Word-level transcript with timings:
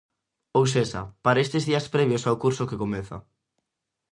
Ou 0.57 0.63
sexa, 0.73 1.01
para 1.25 1.43
estes 1.45 1.63
días 1.69 1.85
previos 1.95 2.23
ao 2.25 2.39
curso 2.43 2.67
que 2.69 2.81
comeza. 2.83 3.17